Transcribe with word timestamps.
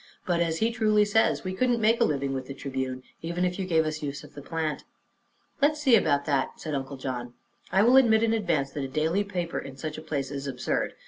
But, 0.25 0.39
as 0.41 0.57
he 0.57 0.71
truly 0.71 1.05
says, 1.05 1.43
we 1.43 1.53
couldn't 1.53 1.79
make 1.79 2.01
a 2.01 2.05
living 2.05 2.33
with 2.33 2.47
the 2.47 2.55
Tribune, 2.55 3.03
even 3.21 3.45
if 3.45 3.59
you 3.59 3.65
gave 3.67 3.85
us 3.85 3.99
the 3.99 4.07
use 4.07 4.23
of 4.23 4.33
the 4.33 4.41
plant." 4.41 4.83
"Let 5.61 5.73
us 5.73 5.81
see 5.83 5.95
about 5.95 6.25
that," 6.25 6.59
said 6.59 6.73
Uncle 6.73 6.97
John. 6.97 7.35
"I 7.71 7.83
will 7.83 7.97
admit, 7.97 8.23
in 8.23 8.33
advance, 8.33 8.71
that 8.71 8.83
a 8.83 8.87
daily 8.87 9.23
paper 9.23 9.59
in 9.59 9.77
such 9.77 9.99
a 9.99 10.01
place 10.01 10.31
is 10.31 10.47
absurd. 10.47 10.95